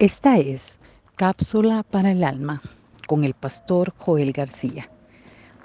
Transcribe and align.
Esta 0.00 0.38
es 0.38 0.78
Cápsula 1.14 1.82
para 1.82 2.12
el 2.12 2.24
Alma 2.24 2.62
con 3.06 3.22
el 3.22 3.34
pastor 3.34 3.92
Joel 3.98 4.32
García. 4.32 4.88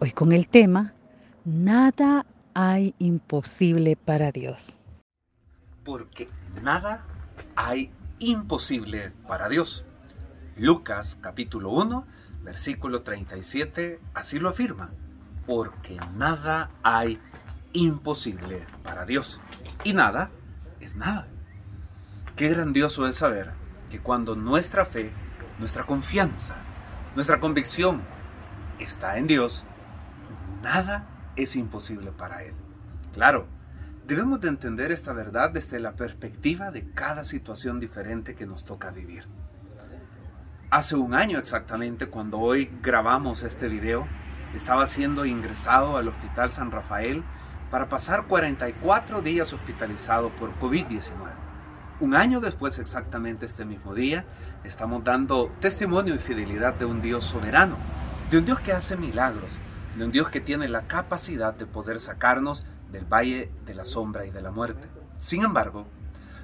Hoy 0.02 0.12
con 0.12 0.34
el 0.34 0.50
tema 0.50 0.94
Nada 1.46 2.26
hay 2.54 2.94
imposible 3.00 3.96
para 3.96 4.34
Dios. 4.34 4.78
Porque 5.86 6.28
nada 6.62 7.06
hay 7.56 7.94
imposible 8.20 9.14
para 9.26 9.48
Dios. 9.48 9.86
Lucas 10.58 11.18
capítulo 11.22 11.70
1, 11.70 12.06
versículo 12.44 13.04
37, 13.04 14.02
así 14.14 14.38
lo 14.38 14.50
afirma. 14.50 14.90
Porque 15.48 15.98
nada 16.18 16.72
hay 16.84 17.22
imposible 17.72 18.66
para 18.84 19.06
Dios. 19.06 19.40
Y 19.86 19.94
nada 19.94 20.30
es 20.82 20.98
nada. 20.98 21.26
Qué 22.36 22.50
grandioso 22.50 23.08
es 23.08 23.16
saber 23.16 23.64
que 23.96 24.02
cuando 24.02 24.36
nuestra 24.36 24.84
fe, 24.84 25.10
nuestra 25.58 25.86
confianza, 25.86 26.56
nuestra 27.16 27.40
convicción 27.40 28.02
está 28.78 29.18
en 29.18 29.26
Dios, 29.26 29.64
nada 30.62 31.08
es 31.38 31.56
imposible 31.56 32.12
para 32.12 32.44
Él. 32.44 32.54
Claro, 33.14 33.48
debemos 34.06 34.42
de 34.42 34.50
entender 34.50 34.92
esta 34.92 35.14
verdad 35.14 35.52
desde 35.52 35.80
la 35.80 35.94
perspectiva 35.94 36.72
de 36.72 36.92
cada 36.92 37.24
situación 37.24 37.80
diferente 37.80 38.36
que 38.36 38.46
nos 38.46 38.66
toca 38.66 38.92
vivir. 38.92 39.26
Hace 40.72 40.98
un 40.98 41.14
año 41.14 41.40
exactamente, 41.40 42.08
cuando 42.08 42.40
hoy 42.40 42.70
grabamos 42.82 43.44
este 43.44 43.70
video, 43.70 44.06
estaba 44.54 44.88
siendo 44.88 45.26
ingresado 45.26 45.96
al 45.96 46.10
Hospital 46.10 46.52
San 46.52 46.70
Rafael 46.70 47.24
para 47.72 47.88
pasar 47.88 48.28
44 48.28 49.22
días 49.22 49.54
hospitalizado 49.54 50.36
por 50.36 50.54
COVID-19. 50.60 51.45
Un 52.02 52.14
año 52.14 52.42
después, 52.42 52.78
exactamente 52.78 53.46
este 53.46 53.64
mismo 53.64 53.96
día, 53.96 54.26
estamos 54.66 55.06
dando 55.06 55.50
testimonio 55.62 56.14
y 56.14 56.18
fidelidad 56.18 56.74
de 56.74 56.84
un 56.84 57.02
Dios 57.02 57.24
soberano, 57.24 57.78
de 58.30 58.38
un 58.38 58.44
Dios 58.46 58.60
que 58.60 58.74
hace 58.74 58.98
milagros, 58.98 59.54
de 59.98 60.04
un 60.04 60.12
Dios 60.12 60.28
que 60.28 60.42
tiene 60.42 60.68
la 60.68 60.88
capacidad 60.88 61.54
de 61.54 61.66
poder 61.66 62.02
sacarnos 62.02 62.66
del 62.92 63.06
valle 63.06 63.50
de 63.66 63.74
la 63.74 63.86
sombra 63.86 64.26
y 64.26 64.32
de 64.32 64.42
la 64.42 64.52
muerte. 64.52 64.90
Sin 65.20 65.44
embargo, 65.44 65.88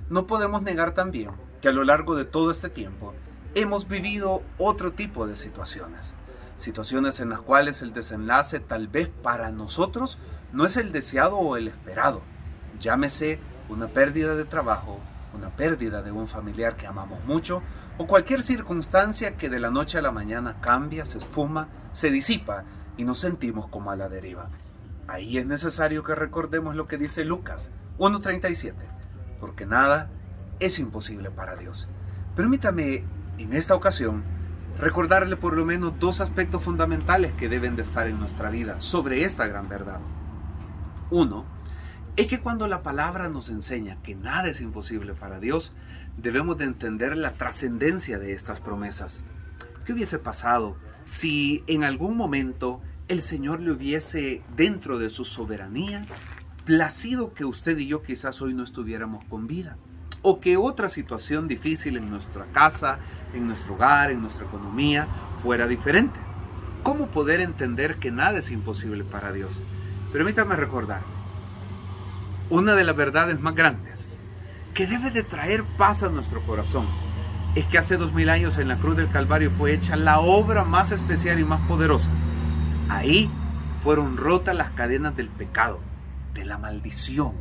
no 0.10 0.26
podemos 0.26 0.62
negar 0.62 0.92
también 0.92 1.32
que 1.60 1.68
a 1.68 1.74
lo 1.74 1.84
largo 1.84 2.16
de 2.16 2.24
todo 2.24 2.50
este 2.50 2.70
tiempo 2.70 3.14
hemos 3.54 3.90
vivido 3.90 4.44
otro 4.58 4.94
tipo 4.94 5.28
de 5.28 5.36
situaciones. 5.36 6.14
Situaciones 6.56 7.20
en 7.20 7.30
las 7.30 7.40
cuales 7.40 7.82
el 7.82 7.92
desenlace 7.92 8.62
tal 8.62 8.88
vez 8.88 9.10
para 9.22 9.52
nosotros 9.52 10.18
no 10.54 10.66
es 10.66 10.78
el 10.78 10.94
deseado 10.94 11.38
o 11.38 11.58
el 11.58 11.68
esperado. 11.68 12.22
Llámese 12.80 13.38
una 13.68 13.88
pérdida 13.88 14.36
de 14.36 14.46
trabajo, 14.46 15.00
una 15.34 15.50
pérdida 15.50 16.02
de 16.02 16.12
un 16.12 16.28
familiar 16.28 16.76
que 16.76 16.88
amamos 16.88 17.24
mucho 17.26 17.62
o 17.98 18.08
cualquier 18.08 18.44
circunstancia 18.44 19.38
que 19.38 19.50
de 19.50 19.60
la 19.60 19.70
noche 19.70 19.98
a 19.98 20.02
la 20.02 20.12
mañana 20.12 20.58
cambia, 20.62 21.06
se 21.06 21.20
esfuma, 21.20 21.70
se 21.92 22.12
disipa 22.12 22.64
y 22.98 23.04
nos 23.04 23.20
sentimos 23.20 23.68
como 23.68 23.92
a 23.92 23.96
la 23.96 24.10
deriva. 24.10 24.50
Ahí 25.08 25.38
es 25.38 25.46
necesario 25.46 26.04
que 26.04 26.16
recordemos 26.16 26.76
lo 26.76 26.88
que 26.88 26.98
dice 26.98 27.26
Lucas 27.26 27.72
1.37, 27.98 28.74
porque 29.40 29.66
nada 29.66 30.10
es 30.60 30.80
imposible 30.80 31.32
para 31.32 31.56
Dios. 31.56 31.88
Permítame 32.36 33.04
en 33.38 33.54
esta 33.54 33.76
ocasión 33.76 34.24
recordarle 34.80 35.36
por 35.36 35.56
lo 35.56 35.66
menos 35.66 36.00
dos 36.00 36.22
aspectos 36.22 36.64
fundamentales 36.64 37.34
que 37.34 37.50
deben 37.50 37.76
de 37.76 37.84
estar 37.84 38.08
en 38.08 38.20
nuestra 38.20 38.50
vida 38.50 38.80
sobre 38.80 39.26
esta 39.26 39.48
gran 39.48 39.68
verdad. 39.68 40.00
Uno, 41.10 41.46
es 42.18 42.28
que 42.28 42.42
cuando 42.42 42.68
la 42.68 42.84
palabra 42.84 43.30
nos 43.30 43.50
enseña 43.50 44.02
que 44.04 44.16
nada 44.16 44.50
es 44.50 44.60
imposible 44.60 45.14
para 45.14 45.40
Dios, 45.40 45.72
debemos 46.18 46.58
de 46.58 46.66
entender 46.66 47.16
la 47.16 47.34
trascendencia 47.34 48.20
de 48.20 48.34
estas 48.34 48.60
promesas. 48.60 49.24
¿Qué 49.86 49.94
hubiese 49.94 50.20
pasado 50.20 50.76
si 51.04 51.64
en 51.68 51.84
algún 51.84 52.18
momento 52.18 52.82
el 53.08 53.22
Señor 53.22 53.62
le 53.62 53.72
hubiese, 53.72 54.44
dentro 54.56 55.00
de 55.00 55.10
su 55.10 55.24
soberanía, 55.24 56.06
placido 56.66 57.34
que 57.34 57.46
usted 57.46 57.78
y 57.78 57.88
yo 57.88 58.02
quizás 58.04 58.42
hoy 58.42 58.54
no 58.54 58.64
estuviéramos 58.64 59.24
con 59.26 59.48
vida? 59.48 59.78
O 60.22 60.40
que 60.40 60.58
otra 60.58 60.90
situación 60.90 61.48
difícil 61.48 61.98
en 61.98 62.10
nuestra 62.10 62.46
casa, 62.52 63.00
en 63.34 63.48
nuestro 63.48 63.76
hogar, 63.76 64.12
en 64.12 64.22
nuestra 64.22 64.46
economía, 64.46 65.08
fuera 65.42 65.66
diferente. 65.66 66.20
¿Cómo 66.84 67.08
poder 67.08 67.40
entender 67.40 67.98
que 67.98 68.12
nada 68.12 68.40
es 68.40 68.52
imposible 68.52 69.04
para 69.04 69.32
Dios? 69.32 69.62
Permítame 70.12 70.56
recordar, 70.56 71.02
una 72.52 72.76
de 72.76 72.84
las 72.84 72.98
verdades 72.98 73.40
más 73.40 73.56
grandes 73.56 74.22
que 74.74 74.86
debe 74.86 75.10
de 75.10 75.24
traer 75.24 75.64
paz 75.78 76.04
a 76.04 76.10
nuestro 76.10 76.42
corazón 76.42 76.86
es 77.56 77.66
que 77.66 77.78
hace 77.78 77.96
dos 77.96 78.14
mil 78.14 78.30
años 78.30 78.58
en 78.58 78.68
la 78.68 78.78
cruz 78.78 78.98
del 78.98 79.10
Calvario 79.10 79.50
fue 79.50 79.74
hecha 79.74 79.96
la 79.96 80.20
obra 80.20 80.66
más 80.66 80.92
especial 80.92 81.40
y 81.40 81.46
más 81.46 81.62
poderosa. 81.66 82.12
Ahí 82.90 83.32
fueron 83.82 84.18
rotas 84.18 84.54
las 84.54 84.72
cadenas 84.72 85.16
del 85.16 85.30
pecado, 85.30 85.80
de 86.34 86.44
la 86.44 86.58
maldición, 86.58 87.36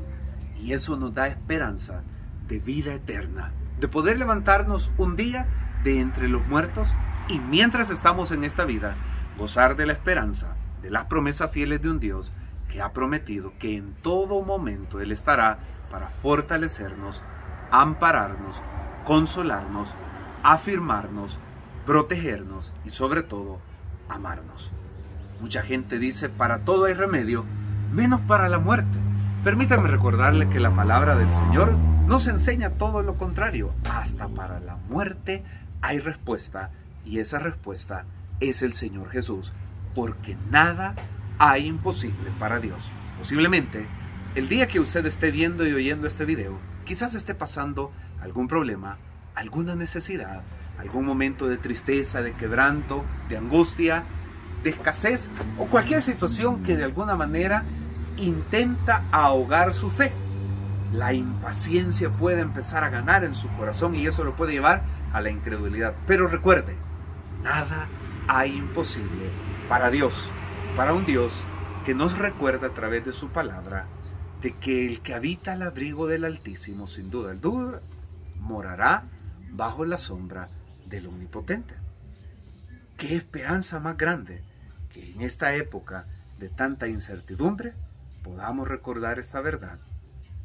y 0.61 0.75
eso 0.75 0.97
nos 0.97 1.13
da 1.13 1.27
esperanza 1.27 2.05
de 2.47 2.61
vida 2.61 2.95
eterna, 2.95 3.53
de 3.81 3.89
poder 3.89 4.17
levantarnos 4.17 4.93
un 4.97 5.17
día 5.17 5.49
de 5.83 6.01
entre 6.01 6.29
los 6.29 6.47
muertos 6.47 6.95
y 7.29 7.41
mientras 7.41 7.91
estamos 7.91 8.31
en 8.31 8.45
esta 8.45 8.65
vida, 8.65 8.95
gozar 9.37 9.75
de 9.75 9.87
la 9.87 9.93
esperanza, 9.93 10.55
de 10.83 10.91
las 10.91 11.07
promesas 11.07 11.51
fieles 11.51 11.83
de 11.83 11.91
un 11.91 11.99
Dios 11.99 12.33
que 12.71 12.81
ha 12.81 12.93
prometido 12.93 13.53
que 13.59 13.77
en 13.77 13.95
todo 13.95 14.43
momento 14.43 15.01
Él 15.01 15.13
estará 15.13 15.59
para 15.91 16.09
fortalecernos, 16.09 17.23
ampararnos, 17.71 18.63
consolarnos, 19.05 19.95
afirmarnos, 20.43 21.41
protegernos 21.85 22.73
y 22.85 22.91
sobre 22.91 23.23
todo 23.23 23.59
amarnos. 24.09 24.73
Mucha 25.41 25.63
gente 25.63 25.99
dice, 25.99 26.29
para 26.29 26.61
todo 26.61 26.85
hay 26.85 26.95
remedio, 26.95 27.45
menos 27.93 28.21
para 28.21 28.49
la 28.49 28.59
muerte. 28.59 28.99
Permítame 29.43 29.89
recordarle 29.89 30.49
que 30.49 30.61
la 30.61 30.71
palabra 30.71 31.17
del 31.17 31.33
Señor 31.33 31.77
nos 32.07 32.27
enseña 32.27 32.71
todo 32.71 33.03
lo 33.03 33.15
contrario. 33.17 33.73
Hasta 33.91 34.29
para 34.29 34.61
la 34.61 34.77
muerte 34.89 35.43
hay 35.81 35.99
respuesta 35.99 36.71
y 37.05 37.19
esa 37.19 37.39
respuesta 37.39 38.05
es 38.39 38.63
el 38.63 38.75
Señor 38.75 39.09
Jesús, 39.11 39.53
porque 39.95 40.37
nada 40.51 40.95
hay 41.41 41.69
imposible 41.69 42.31
para 42.39 42.61
Dios. 42.61 42.91
Posiblemente, 43.17 43.87
el 44.35 44.51
día 44.51 44.69
que 44.69 44.79
usted 44.79 45.07
esté 45.07 45.31
viendo 45.31 45.67
y 45.67 45.73
oyendo 45.73 46.07
este 46.07 46.27
video, 46.27 46.59
quizás 46.85 47.15
esté 47.15 47.35
pasando 47.35 47.93
algún 48.21 48.47
problema, 48.47 48.99
alguna 49.35 49.75
necesidad, 49.75 50.43
algún 50.79 51.07
momento 51.07 51.49
de 51.49 51.57
tristeza, 51.57 52.21
de 52.21 52.35
quebranto, 52.35 53.07
de 53.31 53.39
angustia, 53.39 54.05
de 54.63 54.69
escasez 54.69 55.31
o 55.59 55.65
cualquier 55.65 56.03
situación 56.03 56.63
que 56.63 56.77
de 56.77 56.85
alguna 56.85 57.17
manera 57.17 57.65
intenta 58.19 59.03
ahogar 59.11 59.73
su 59.73 59.91
fe. 59.91 60.13
La 60.93 61.15
impaciencia 61.15 62.11
puede 62.11 62.43
empezar 62.43 62.85
a 62.85 62.91
ganar 62.91 63.25
en 63.25 63.35
su 63.35 63.49
corazón 63.57 63.95
y 63.95 64.07
eso 64.07 64.25
lo 64.25 64.37
puede 64.37 64.53
llevar 64.53 64.83
a 65.15 65.23
la 65.23 65.31
incredulidad. 65.31 65.95
Pero 66.07 66.27
recuerde, 66.27 66.77
nada 67.43 67.89
hay 68.29 68.59
imposible 68.59 69.31
para 69.71 69.89
Dios 69.89 70.29
para 70.77 70.95
un 70.95 71.05
Dios 71.05 71.45
que 71.85 71.95
nos 71.95 72.19
recuerda 72.19 72.69
a 72.69 72.75
través 72.75 73.05
de 73.05 73.13
su 73.13 73.31
palabra 73.31 73.87
de 74.41 74.57
que 74.57 74.87
el 74.87 75.01
que 75.01 75.15
habita 75.15 75.53
al 75.53 75.63
abrigo 75.63 76.07
del 76.07 76.25
Altísimo, 76.25 76.87
sin 76.87 77.11
duda, 77.11 77.35
morará 78.39 79.05
bajo 79.51 79.85
la 79.85 79.99
sombra 79.99 80.49
del 80.87 81.07
Omnipotente. 81.07 81.75
Qué 82.97 83.17
esperanza 83.17 83.81
más 83.81 83.97
grande 83.97 84.43
que 84.93 85.13
en 85.13 85.23
esta 85.23 85.55
época 85.55 86.07
de 86.39 86.49
tanta 86.49 86.89
incertidumbre 86.89 87.75
podamos 88.23 88.69
recordar 88.69 89.19
esta 89.19 89.41
verdad 89.41 89.79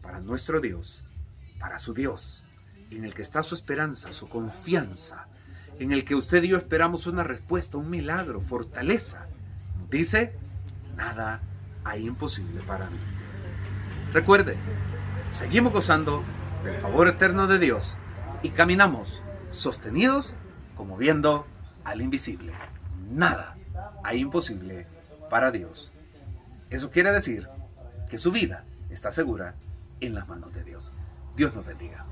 para 0.02 0.20
nuestro 0.20 0.60
Dios, 0.60 1.04
para 1.60 1.80
su 1.80 1.94
Dios, 1.94 2.44
en 2.92 3.06
el 3.06 3.14
que 3.14 3.22
está 3.22 3.44
su 3.44 3.56
esperanza, 3.56 4.14
su 4.14 4.28
confianza, 4.28 5.28
en 5.80 5.92
el 5.92 6.06
que 6.06 6.16
usted 6.16 6.44
y 6.44 6.50
yo 6.50 6.58
esperamos 6.58 7.08
una 7.08 7.24
respuesta, 7.24 7.78
un 7.78 7.90
milagro, 7.90 8.42
fortaleza, 8.42 9.28
Dice, 9.90 10.34
nada 10.96 11.42
hay 11.84 12.08
imposible 12.08 12.62
para 12.62 12.90
mí. 12.90 12.98
Recuerde, 14.14 14.58
seguimos 15.30 15.74
gozando 15.74 16.24
del 16.64 16.76
favor 16.78 17.08
eterno 17.08 17.48
de 17.48 17.60
Dios 17.60 17.98
y 18.42 18.50
caminamos 18.50 19.24
sostenidos 19.50 20.34
como 20.76 20.98
viendo 20.98 21.46
al 21.84 22.02
invisible. 22.02 22.54
Nada 23.12 23.56
hay 24.04 24.22
imposible 24.22 24.88
para 25.30 25.52
Dios. 25.52 25.92
Eso 26.70 26.90
quiere 26.90 27.12
decir 27.12 27.48
que 28.10 28.18
su 28.18 28.32
vida 28.32 28.64
está 28.90 29.12
segura 29.12 29.56
en 30.02 30.14
las 30.14 30.28
manos 30.28 30.54
de 30.54 30.64
Dios. 30.64 30.92
Dios 31.36 31.56
nos 31.56 31.66
bendiga. 31.66 32.06